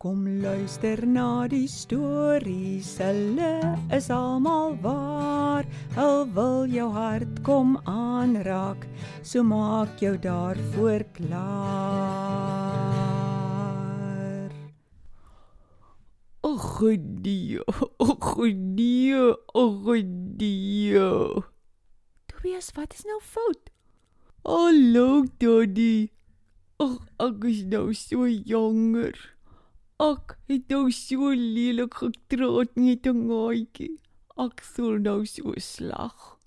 Kom 0.00 0.24
luister 0.40 1.02
na 1.04 1.44
die 1.44 1.66
stories, 1.68 2.96
hulle 3.04 3.76
is 3.92 4.06
almal 4.08 4.72
waar. 4.80 5.66
Al 6.00 6.24
wil 6.32 6.64
jou 6.72 6.88
hart 6.94 7.42
kom 7.44 7.76
aanraak, 7.84 8.86
so 9.20 9.44
maak 9.44 10.00
jou 10.00 10.16
daarvoor 10.16 11.04
klaar. 11.18 12.40
O 16.48 16.56
goeie, 16.56 17.60
o 18.00 18.16
goeie, 18.24 19.36
o 19.52 19.64
goeie. 19.84 21.04
Tobias, 22.32 22.72
wat 22.72 22.96
is 22.96 23.04
nou 23.04 23.20
fout? 23.20 23.68
Hallo, 24.48 25.28
Daddy. 25.36 26.08
Ag, 26.80 27.04
ek 27.20 27.44
is 27.52 27.68
nou 27.68 27.92
so 27.92 28.24
jonger. 28.24 29.12
Ek 30.00 30.38
het 30.48 30.70
nou 30.72 30.86
so 30.96 31.28
lelik 31.36 31.98
getroot 32.00 32.72
met 32.74 33.06
'n 33.06 33.28
gaatjie. 33.28 34.00
Ek 34.36 34.62
sou 34.64 34.98
nou 34.98 35.26
so 35.26 35.52
slag. 35.56 36.38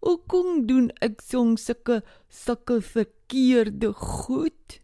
Hoe 0.00 0.18
kom 0.26 0.66
doen 0.66 0.90
ek 1.02 1.20
soms 1.20 1.64
sulke 1.64 2.02
sulke 2.30 2.80
verkeerde 2.80 3.92
goed? 3.92 4.80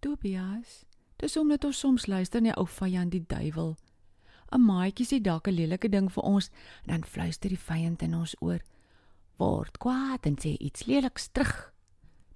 Tobias, 0.00 0.84
dis 1.16 1.36
omdat 1.36 1.64
ons 1.64 1.78
soms 1.78 2.06
luister 2.06 2.42
na 2.42 2.54
ou 2.56 2.66
vyand 2.66 3.10
die 3.10 3.26
duiwel. 3.26 3.76
'n 4.50 4.60
Maatjie 4.60 5.06
sê 5.06 5.22
dalk 5.22 5.46
'n 5.46 5.54
lelike 5.54 5.88
ding 5.88 6.10
vir 6.12 6.24
ons, 6.24 6.50
dan 6.86 7.04
fluister 7.04 7.48
die 7.48 7.64
vyand 7.70 8.02
in 8.02 8.14
ons 8.14 8.34
oor. 8.40 8.60
Word 9.38 9.78
kwaad 9.78 10.26
en 10.26 10.36
sê 10.36 10.56
iets 10.58 10.86
leliks 10.86 11.28
terug. 11.28 11.72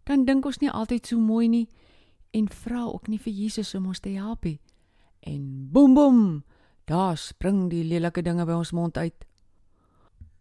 Dan 0.04 0.24
dink 0.24 0.46
ons 0.46 0.58
nie 0.58 0.70
altyd 0.70 1.06
so 1.06 1.18
mooi 1.18 1.48
nie 1.48 1.68
en 2.30 2.48
vra 2.48 2.84
ook 2.84 3.08
nie 3.08 3.18
vir 3.18 3.32
Jesus 3.32 3.74
om 3.74 3.86
ons 3.86 4.00
te 4.00 4.08
help 4.08 4.44
nie 4.44 4.60
en 5.22 5.68
boem 5.72 5.94
boem, 5.94 6.22
daar 6.84 7.16
spring 7.18 7.68
die 7.70 7.84
lelike 7.86 8.22
dinge 8.22 8.46
by 8.46 8.56
ons 8.58 8.72
mond 8.74 8.98
uit. 8.98 9.24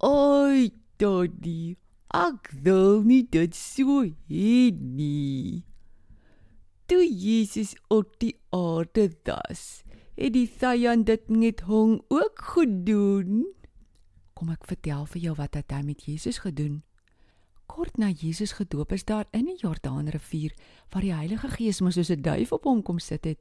Oi, 0.01 0.71
Daddy, 1.01 1.75
ek 2.17 2.49
wil 2.65 3.03
nie 3.05 3.23
dit 3.29 3.55
so 3.55 4.01
hê 4.03 4.71
nie. 4.73 5.61
Toe 6.89 7.05
Jesus 7.05 7.75
op 7.93 8.17
die 8.19 8.33
aarde 8.51 9.11
was, 9.27 9.83
het 10.17 10.33
die 10.35 10.47
vyand 10.49 11.07
dit 11.07 11.29
net 11.29 11.63
hom 11.69 11.99
ook 12.11 12.41
gedoen. 12.57 13.45
Kom 14.35 14.51
ek 14.51 14.65
vertel 14.67 15.05
vir 15.13 15.27
jou 15.29 15.35
wat 15.37 15.55
het 15.55 15.71
hy 15.71 15.83
met 15.85 16.03
Jesus 16.09 16.41
gedoen? 16.43 16.81
Kort 17.71 17.95
na 18.01 18.09
Jesus 18.09 18.57
gedoop 18.57 18.91
is 18.91 19.05
daar 19.07 19.29
in 19.31 19.45
die 19.47 19.55
Jordaanrivier 19.61 20.51
waar 20.91 21.05
die 21.05 21.15
Heilige 21.15 21.47
Gees 21.53 21.79
mos 21.79 21.95
soos 21.95 22.11
'n 22.11 22.25
duif 22.25 22.51
op 22.51 22.67
hom 22.67 22.81
kom 22.83 22.99
sit 22.99 23.23
het 23.23 23.39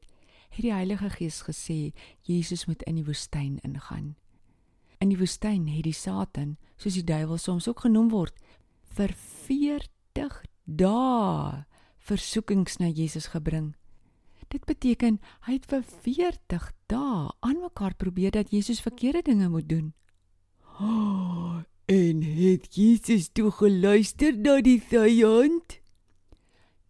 het 0.50 0.62
die 0.66 0.74
Heilige 0.74 1.10
Gees 1.14 1.42
gesê 1.46 1.92
Jesus 2.26 2.66
moet 2.66 2.82
in 2.82 2.98
die 2.98 3.06
woestyn 3.06 3.58
ingaan. 3.66 4.14
In 5.00 5.08
die 5.08 5.18
woestyn 5.18 5.68
het 5.72 5.86
die 5.86 5.96
Satan, 5.96 6.56
soos 6.76 6.98
die 6.98 7.06
duiwel 7.06 7.38
soms 7.38 7.68
ook 7.70 7.86
genoem 7.86 8.10
word, 8.12 8.36
vir 8.92 9.14
40 9.16 10.42
dae 10.64 11.64
versoekings 12.10 12.80
na 12.80 12.90
Jesus 12.90 13.30
gebring. 13.32 13.72
Dit 14.50 14.66
beteken 14.66 15.20
hy 15.46 15.56
het 15.60 15.66
vir 15.70 15.84
40 16.04 16.68
dae 16.90 17.30
aan 17.46 17.60
mekaar 17.62 17.94
probeer 17.94 18.34
dat 18.34 18.50
Jesus 18.50 18.82
verkeerde 18.82 19.22
dinge 19.22 19.48
moet 19.48 19.68
doen. 19.68 19.92
Oh, 20.80 21.62
en 21.86 22.22
het 22.22 22.74
Jesus 22.74 23.28
toe 23.32 23.50
geluister 23.50 24.34
na 24.36 24.58
die 24.60 24.80
vyand? 24.82 25.78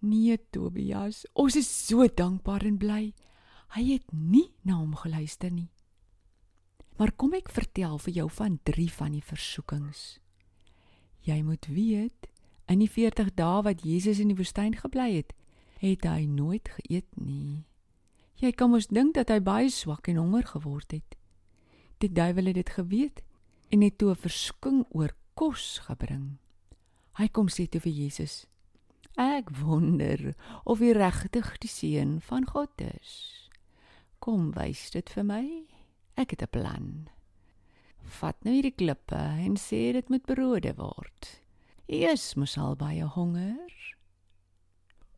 Nee, 0.00 0.38
Tobias, 0.50 1.26
ons 1.36 1.56
is 1.60 1.68
so 1.68 2.06
dankbaar 2.08 2.64
en 2.64 2.78
bly. 2.80 3.12
Hy 3.70 3.84
het 3.92 4.08
nie 4.10 4.48
na 4.66 4.80
hom 4.80 4.96
geluister 4.98 5.52
nie. 5.54 5.70
Maar 6.98 7.12
kom 7.14 7.36
ek 7.38 7.52
vertel 7.54 8.00
vir 8.02 8.16
jou 8.16 8.26
van 8.34 8.58
3 8.66 8.88
van 8.92 9.14
die 9.14 9.22
versoekings. 9.22 10.18
Jy 11.22 11.38
moet 11.46 11.68
weet, 11.70 12.26
in 12.66 12.82
die 12.82 12.90
40 12.90 13.30
dae 13.38 13.62
wat 13.62 13.84
Jesus 13.86 14.18
in 14.18 14.32
die 14.32 14.38
woestyn 14.38 14.74
gebly 14.74 15.20
het, 15.20 15.34
het 15.80 16.04
hy 16.04 16.26
nooit 16.26 16.68
geëet 16.68 17.08
nie. 17.16 17.64
Jy 18.40 18.50
kan 18.56 18.72
mos 18.72 18.88
dink 18.90 19.14
dat 19.14 19.30
hy 19.30 19.38
baie 19.44 19.70
swak 19.70 20.10
en 20.10 20.18
honger 20.20 20.46
geword 20.50 20.96
het. 20.96 21.16
Die 22.00 22.10
duiwel 22.10 22.50
het 22.50 22.58
dit 22.58 22.72
geweet 22.74 23.22
en 23.70 23.84
het 23.86 23.98
toe 23.98 24.10
'n 24.10 24.24
versoeking 24.26 24.84
oor 24.90 25.14
kos 25.34 25.78
gebring. 25.86 26.38
Hy 27.18 27.28
kom 27.28 27.48
sê 27.48 27.68
toe 27.68 27.80
vir 27.80 27.92
Jesus: 27.92 28.46
"Ek 29.16 29.50
wonder 29.50 30.34
of 30.64 30.80
jy 30.80 30.92
regtig 30.92 31.58
die 31.58 31.68
seun 31.68 32.20
van 32.20 32.46
God 32.46 32.70
is." 32.80 33.49
Kom 34.20 34.50
wys 34.52 34.90
dit 34.92 35.10
vir 35.10 35.24
my. 35.24 35.44
Ek 36.16 36.30
het 36.30 36.42
'n 36.42 36.52
plan. 36.52 37.08
Vat 38.20 38.36
nou 38.44 38.52
hierdie 38.54 38.74
klippe 38.76 39.16
en 39.16 39.56
sê 39.56 39.92
dit 39.92 40.08
moet 40.08 40.24
brode 40.26 40.74
word. 40.76 41.42
Eers 41.86 42.34
moet 42.34 42.56
al 42.56 42.76
baie 42.76 43.04
honger. 43.04 43.96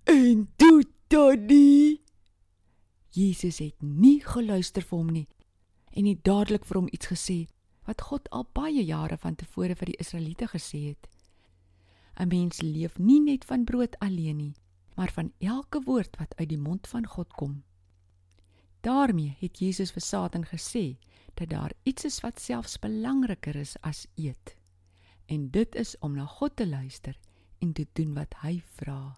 En 0.04 0.48
toe 0.56 0.84
Daddy. 1.08 2.00
Jesus 3.10 3.58
het 3.58 3.82
nie 3.82 4.20
geluister 4.24 4.82
vir 4.82 4.98
hom 4.98 5.10
nie 5.12 5.28
en 5.92 6.06
het 6.06 6.22
dadelik 6.24 6.64
vir 6.64 6.78
hom 6.78 6.88
iets 6.92 7.10
gesê 7.10 7.38
wat 7.84 8.00
God 8.00 8.30
al 8.30 8.46
baie 8.56 8.84
jare 8.84 9.18
van 9.20 9.34
tevore 9.34 9.74
vir 9.76 9.90
die 9.90 9.98
Israeliete 10.00 10.46
gesê 10.48 10.80
het. 10.94 11.08
'n 12.16 12.28
Mens 12.28 12.62
leef 12.62 12.98
nie 12.98 13.20
net 13.20 13.44
van 13.44 13.64
brood 13.64 13.98
alleen 13.98 14.36
nie, 14.36 14.54
maar 14.96 15.12
van 15.12 15.32
elke 15.38 15.82
woord 15.82 16.16
wat 16.18 16.36
uit 16.36 16.48
die 16.48 16.58
mond 16.58 16.86
van 16.86 17.06
God 17.06 17.32
kom. 17.32 17.62
Daarmee 18.82 19.36
het 19.38 19.58
Jesus 19.62 19.92
vir 19.94 20.02
Satan 20.02 20.44
gesê 20.46 20.96
dat 21.38 21.50
daar 21.50 21.72
iets 21.82 22.04
is 22.04 22.20
wat 22.20 22.40
selfs 22.40 22.78
belangriker 22.82 23.56
is 23.56 23.76
as 23.80 24.06
eet. 24.14 24.56
En 25.26 25.50
dit 25.50 25.74
is 25.74 25.94
om 25.98 26.16
na 26.18 26.26
God 26.26 26.56
te 26.56 26.66
luister 26.66 27.18
en 27.58 27.72
te 27.72 27.86
doen 27.92 28.14
wat 28.14 28.34
hy 28.42 28.58
vra. 28.74 29.14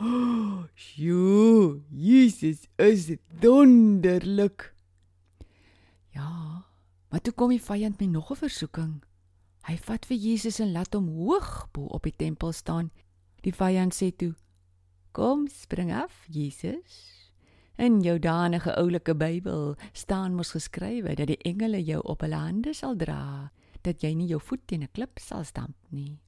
Oh, 0.00 0.64
sjoe, 0.86 1.80
Jesus 1.90 2.66
is 2.76 3.12
wonderlik. 3.40 4.74
Ja, 6.10 6.66
maar 7.08 7.22
toe 7.22 7.32
kom 7.34 7.54
die 7.54 7.62
vyand 7.62 8.00
met 8.00 8.10
nog 8.10 8.30
'n 8.30 8.42
versoeking. 8.42 9.02
Hy 9.62 9.76
vat 9.76 10.06
vir 10.06 10.16
Jesus 10.16 10.58
en 10.58 10.72
laat 10.72 10.94
hom 10.94 11.08
hoog 11.08 11.70
bo 11.72 11.86
op 11.86 12.02
die 12.02 12.16
tempel 12.16 12.52
staan. 12.52 12.90
Die 13.42 13.54
vyand 13.54 13.94
sê 13.94 14.10
toe: 14.16 14.34
"Kom, 15.12 15.48
spring 15.48 15.92
af, 15.92 16.26
Jesus." 16.28 17.27
In 17.78 18.00
jou 18.02 18.18
danige 18.18 18.72
oulike 18.74 19.14
Bybel 19.14 19.76
staan 19.92 20.34
mos 20.34 20.50
geskrywe 20.50 21.12
dat 21.14 21.28
die 21.30 21.38
engele 21.46 21.78
jou 21.78 22.00
op 22.10 22.24
hulle 22.26 22.40
hande 22.42 22.72
sal 22.74 22.96
dra, 22.98 23.52
dat 23.86 24.02
jy 24.02 24.10
nie 24.18 24.26
jou 24.26 24.40
voet 24.42 24.64
teen 24.66 24.82
'n 24.82 24.90
klip 24.92 25.20
sal 25.22 25.44
stamp 25.44 25.76
nie. 25.94 26.18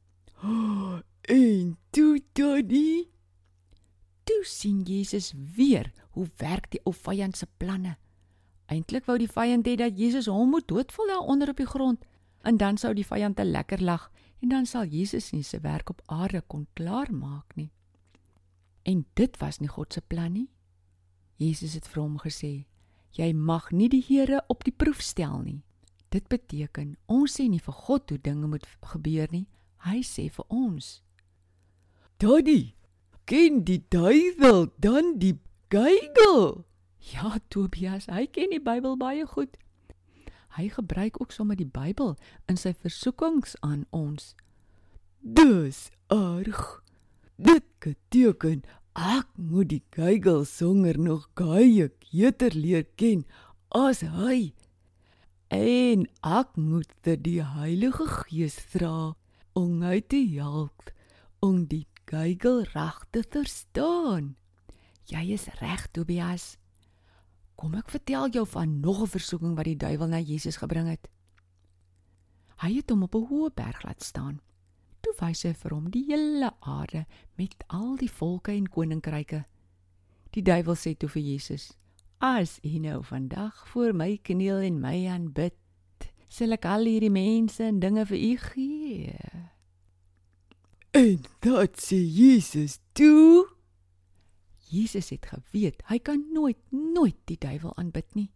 Oh, 0.44 1.00
en 1.27 1.77
toe 1.91 2.21
Daddy, 2.33 3.09
toe 4.25 4.44
sien 4.44 4.84
Jesus 4.87 5.33
weer 5.56 5.91
hoe 6.11 6.28
werk 6.37 6.71
die 6.71 6.81
ou 6.84 6.94
vyand 6.94 7.37
se 7.37 7.47
planne. 7.59 7.97
Eintlik 8.67 9.05
wou 9.06 9.19
die 9.19 9.27
vyand 9.27 9.67
hê 9.67 9.75
dat 9.75 9.99
Jesus 9.99 10.31
hom 10.31 10.50
moet 10.50 10.69
doodval 10.69 11.06
daar 11.06 11.27
onder 11.27 11.50
op 11.50 11.56
die 11.56 11.67
grond 11.67 12.06
en 12.43 12.56
dan 12.56 12.77
sou 12.77 12.94
die 12.94 13.06
vyand 13.06 13.37
te 13.37 13.44
lekker 13.44 13.82
lag 13.82 14.11
en 14.41 14.49
dan 14.49 14.67
sal 14.67 14.87
Jesus 14.87 15.32
nie 15.32 15.43
sy 15.43 15.59
werk 15.61 15.91
op 15.91 16.03
aarde 16.06 16.44
kon 16.47 16.67
klaarmaak 16.75 17.56
nie. 17.56 17.72
En 18.82 19.05
dit 19.15 19.37
was 19.38 19.59
nie 19.59 19.69
God 19.69 19.93
se 19.93 20.00
plan 20.00 20.32
nie. 20.32 20.49
Jesus 21.41 21.75
het 21.75 21.89
vir 21.89 22.03
hom 22.03 22.19
gesê: 22.21 22.67
"Jy 23.17 23.33
mag 23.33 23.71
nie 23.73 23.89
die 23.89 24.05
Here 24.05 24.43
op 24.49 24.65
die 24.65 24.77
proef 24.77 25.01
stel 25.01 25.41
nie." 25.43 25.62
Dit 26.11 26.28
beteken 26.28 26.97
ons 27.06 27.39
sê 27.39 27.49
nie 27.49 27.62
vir 27.62 27.75
God 27.75 28.11
hoe 28.11 28.19
dinge 28.19 28.47
moet 28.47 28.67
gebeur 28.83 29.28
nie. 29.31 29.47
Hy 29.87 30.03
sê 30.03 30.29
vir 30.29 30.45
ons: 30.49 31.03
"Daddy, 32.19 32.75
ken 33.25 33.65
die 33.65 33.84
duiwel 33.89 34.69
dan 34.79 35.19
die 35.19 35.39
Bybel?" 35.69 36.67
Ja, 37.00 37.38
Tobias, 37.49 38.06
hy 38.06 38.26
ken 38.26 38.50
die 38.50 38.61
Bybel 38.61 38.97
baie 38.97 39.26
goed. 39.26 39.56
Hy 40.59 40.69
gebruik 40.69 41.20
ook 41.20 41.32
sommer 41.32 41.56
die 41.56 41.69
Bybel 41.69 42.17
in 42.47 42.56
sy 42.56 42.75
versoekings 42.75 43.56
aan 43.62 43.87
ons. 43.91 44.35
Dis 45.20 45.91
erg. 46.11 46.82
Dit 47.37 47.64
beteken 47.79 48.62
Ek 48.98 49.28
moet 49.38 49.69
die 49.70 49.84
Geigel 49.94 50.44
songer 50.44 50.98
nog 50.98 51.28
gaie 51.38 51.88
keter 52.02 52.54
leer 52.54 52.84
ken 52.98 53.22
as 53.70 54.02
hy. 54.02 54.52
En 55.50 56.08
ek 56.26 56.56
moet 56.58 56.90
die 57.22 57.42
Heilige 57.42 58.06
Gees 58.06 58.58
vra 58.58 59.14
om 59.54 59.78
my 59.78 60.00
te 60.00 60.19
help 60.34 60.90
om 61.38 61.66
die 61.70 61.87
Geigel 62.10 62.64
reg 62.75 62.98
te 63.14 63.22
verstaan. 63.22 64.34
Jy 65.06 65.38
is 65.38 65.46
reg, 65.62 65.87
Tobias. 65.94 66.56
Kom 67.54 67.75
ek 67.78 67.90
vertel 67.94 68.31
jou 68.34 68.46
van 68.46 68.81
nog 68.81 69.02
'n 69.02 69.14
versoeking 69.14 69.54
wat 69.54 69.70
die 69.70 69.76
duiwel 69.76 70.08
na 70.08 70.19
Jesus 70.19 70.56
gebring 70.56 70.88
het. 70.88 71.08
Hy 72.58 72.75
het 72.75 72.90
hom 72.90 73.02
op 73.02 73.14
'n 73.14 73.26
hoë 73.31 73.54
berg 73.54 73.82
laat 73.82 74.02
staan 74.02 74.40
Toe 75.00 75.14
wys 75.20 75.44
hy 75.47 75.52
vir 75.56 75.75
hom 75.75 75.91
die 75.93 76.05
hele 76.08 76.52
aarde 76.61 77.06
met 77.41 77.64
al 77.69 77.97
die 78.00 78.11
volke 78.11 78.52
en 78.52 78.69
koninkryke. 78.69 79.44
Die 80.35 80.44
duiwel 80.47 80.76
sê 80.79 80.94
toe 80.94 81.08
vir 81.11 81.23
Jesus: 81.23 81.70
As 82.20 82.58
u 82.62 82.79
nou 82.79 83.00
vandag 83.05 83.67
voor 83.73 83.94
my 83.97 84.19
kniel 84.23 84.61
en 84.67 84.81
my 84.81 85.06
aanbid, 85.08 85.56
sal 86.29 86.55
ek 86.55 86.69
al 86.69 86.87
hierdie 86.87 87.11
mense 87.11 87.64
en 87.64 87.81
dinge 87.82 88.05
vir 88.06 88.20
u 88.20 88.35
gee. 88.44 89.17
En 90.91 91.25
dat 91.41 91.81
sê 91.81 91.97
Jesus 91.97 92.79
toe. 92.93 93.49
Jesus 94.70 95.11
het 95.11 95.26
geweet 95.26 95.82
hy 95.91 95.99
kan 95.99 96.23
nooit 96.35 96.58
nooit 96.70 97.19
die 97.26 97.38
duiwel 97.38 97.75
aanbid 97.76 98.14
nie. 98.14 98.29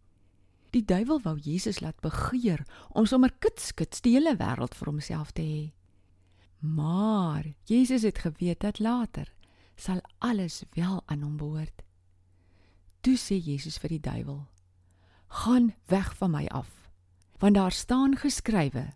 Die 0.75 0.83
duiwel 0.83 1.21
wou 1.23 1.37
Jesus 1.39 1.79
laat 1.79 2.01
begeer 2.03 2.65
om 2.91 3.07
sommer 3.07 3.31
kitskits 3.39 4.01
die 4.03 4.17
hele 4.17 4.35
wêreld 4.39 4.75
vir 4.75 4.91
homself 4.91 5.31
te 5.31 5.45
hê. 5.45 5.63
Maar 6.73 7.45
Jesus 7.63 8.01
het 8.01 8.17
geweet 8.17 8.59
dat 8.59 8.79
later 8.79 9.33
sal 9.75 10.01
alles 10.17 10.63
wel 10.69 11.03
aan 11.05 11.21
hom 11.21 11.37
behoort. 11.37 11.83
Toe 13.01 13.17
sê 13.17 13.37
Jesus 13.37 13.77
vir 13.77 13.89
die 13.89 13.99
duiwel: 13.99 14.47
"Gaan 15.27 15.73
weg 15.85 16.15
van 16.17 16.31
my 16.31 16.45
af, 16.45 16.89
want 17.37 17.55
daar 17.55 17.71
staan 17.71 18.15
geskrywe: 18.15 18.93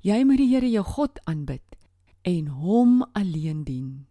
Jy 0.00 0.24
moet 0.24 0.36
die 0.36 0.48
Here 0.54 0.70
jou 0.70 0.84
God 0.84 1.24
aanbid 1.24 1.76
en 2.22 2.46
hom 2.46 3.02
alleen 3.12 3.64
dien." 3.64 4.06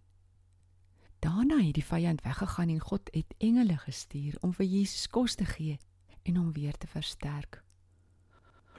Daarna 1.20 1.58
het 1.58 1.74
die 1.74 1.86
vyand 1.86 2.22
weggegaan 2.22 2.70
en 2.70 2.80
God 2.80 3.10
het 3.12 3.34
engele 3.38 3.78
gestuur 3.78 4.38
om 4.42 4.54
vir 4.54 4.66
Jesus 4.66 5.08
kos 5.08 5.36
te 5.36 5.46
gee 5.46 5.78
en 6.24 6.36
hom 6.36 6.52
weer 6.54 6.78
te 6.78 6.88
versterk. 6.88 7.64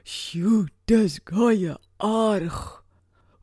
"Sjoe, 0.03 0.69
dis 0.85 1.21
gaie 1.25 1.79
aardig." 1.97 2.86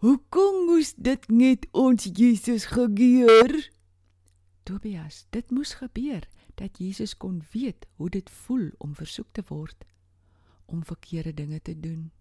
Hoe 0.03 0.19
kom 0.29 0.65
moes 0.67 0.89
dit 1.00 1.27
net 1.31 1.63
ons 1.71 2.09
Jesus 2.11 2.65
gebeur? 2.67 3.53
Tobias, 4.67 5.21
dit 5.31 5.51
moes 5.51 5.71
gebeur 5.79 6.25
dat 6.59 6.75
Jesus 6.75 7.13
kon 7.15 7.38
weet 7.53 7.88
hoe 7.95 8.09
dit 8.11 8.29
voel 8.29 8.65
om 8.83 8.97
versoek 9.00 9.29
te 9.31 9.45
word 9.47 9.85
om 10.65 10.83
verkeerde 10.83 11.31
dinge 11.33 11.61
te 11.61 11.79
doen. 11.79 12.11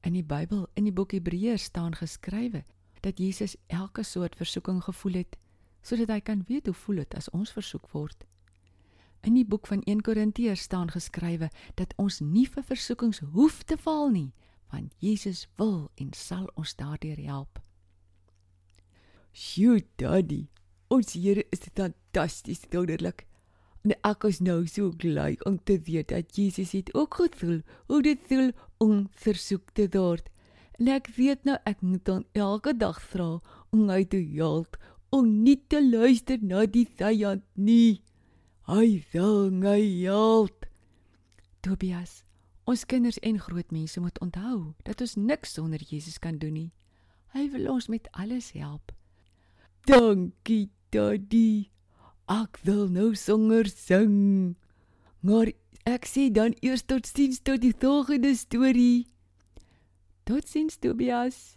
In 0.00 0.16
die 0.16 0.24
Bybel, 0.24 0.64
in 0.72 0.88
die 0.88 0.92
boek 0.92 1.12
Hebreërs 1.12 1.68
staan 1.68 1.92
geskrywe 2.00 2.64
dat 3.04 3.20
Jesus 3.20 3.58
elke 3.66 4.02
soort 4.02 4.36
versoeking 4.40 4.80
gevoel 4.80 5.20
het 5.20 5.36
sodat 5.84 6.14
hy 6.16 6.20
kan 6.24 6.46
weet 6.48 6.70
hoe 6.70 6.78
voel 6.86 7.02
dit 7.04 7.16
as 7.20 7.28
ons 7.36 7.52
versoek 7.52 7.90
word. 7.92 8.24
In 9.20 9.36
die 9.36 9.44
boek 9.44 9.68
van 9.68 9.84
1 9.84 10.00
Korintiërs 10.00 10.64
staan 10.64 10.88
geskrywe 10.88 11.52
dat 11.74 11.92
ons 12.00 12.22
nie 12.24 12.48
vir 12.48 12.64
versoekings 12.64 13.20
hoef 13.36 13.60
te 13.68 13.76
val 13.76 14.08
nie, 14.16 14.30
want 14.72 14.94
Jesus 14.98 15.46
wil 15.60 15.90
en 16.00 16.12
sal 16.16 16.48
ons 16.56 16.74
daardeur 16.76 17.20
help. 17.20 17.60
Sjoe, 19.32 19.82
Daddy. 19.96 20.48
Ons 20.92 21.14
Here 21.16 21.44
is 21.52 21.68
fantasties 21.72 22.66
wonderlik. 22.72 23.26
En 23.82 23.94
ek 24.06 24.26
is 24.28 24.40
nou 24.44 24.60
so 24.70 24.92
bly 24.94 25.32
om 25.48 25.56
te 25.58 25.78
weet 25.86 26.12
dat 26.12 26.36
Jesus 26.36 26.74
het 26.76 26.92
ook 26.94 27.16
gevoel 27.18 27.62
hoe 27.90 28.02
dit 28.04 28.20
voel 28.28 28.52
om 28.78 29.08
versoek 29.24 29.72
te 29.78 29.88
word. 29.94 30.28
En 30.78 30.92
ek 30.92 31.10
weet 31.16 31.44
nou 31.48 31.56
ek 31.68 31.80
moet 31.82 32.04
dan 32.04 32.24
elke 32.38 32.76
dag 32.76 33.00
vra 33.12 33.40
om 33.72 33.88
hy 33.90 34.02
te 34.04 34.20
help 34.36 34.78
om 35.12 35.28
nie 35.44 35.58
te 35.68 35.80
luister 35.84 36.40
na 36.40 36.64
die 36.66 36.86
vyand 36.98 37.44
nie. 37.54 38.02
Hy 38.70 39.02
wil 39.12 39.50
my 39.50 39.80
help. 40.04 40.64
Tobias, 41.62 42.22
Ons 42.64 42.84
kinders 42.86 43.18
en 43.26 43.40
groot 43.42 43.70
mense 43.74 44.00
moet 44.00 44.18
onthou 44.22 44.74
dat 44.86 45.00
ons 45.00 45.14
niks 45.18 45.52
sonder 45.58 45.82
Jesus 45.82 46.18
kan 46.22 46.38
doen 46.38 46.54
nie. 46.54 46.70
Hy 47.34 47.48
wil 47.50 47.70
ons 47.72 47.88
met 47.90 48.06
alles 48.12 48.52
help. 48.54 48.92
Dankie, 49.88 50.70
Daddy. 50.94 51.72
Ek 52.30 52.60
wil 52.62 52.86
nou 52.92 53.14
sanger 53.18 53.66
sing. 53.66 54.54
Maar 55.26 55.50
ek 55.88 56.06
sê 56.06 56.28
dan 56.30 56.54
eers 56.62 56.84
tot 56.86 57.08
sins 57.08 57.40
tot 57.42 57.64
die 57.64 57.74
volgende 57.74 58.34
storie. 58.38 59.08
Tot 60.28 60.46
sins, 60.46 60.78
Tobias. 60.78 61.56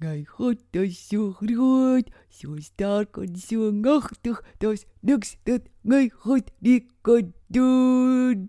Gai 0.00 0.24
God, 0.24 0.62
dis 0.72 0.96
so 1.10 1.34
groot, 1.36 2.08
so 2.32 2.56
sterk 2.64 3.18
en 3.20 3.36
so 3.36 3.68
magtig. 3.76 4.40
Dis 4.64 4.86
niks 5.04 5.34
dat 5.44 5.68
my 5.84 6.06
God 6.24 6.48
nie 6.64 6.86
kan 7.04 7.34
doen. 7.52 8.48